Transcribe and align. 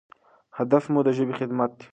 هدف 0.57 0.83
مو 0.91 0.99
د 1.05 1.09
ژبې 1.17 1.33
خدمت 1.39 1.71
دی. 1.77 1.85